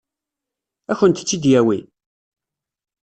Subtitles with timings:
[0.91, 1.79] Ad kent-tt-id-yawi?